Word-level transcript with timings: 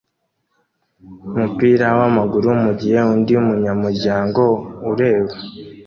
umupira 1.31 1.87
wamaguru 1.99 2.49
mugihe 2.63 2.99
undi 3.13 3.33
munyamuryango 3.47 4.43
ureba 4.91 5.33